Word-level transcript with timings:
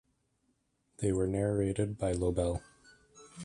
They 0.97 1.11
were 1.11 1.27
narrated 1.27 1.99
by 1.99 2.13
Lobel. 2.13 2.63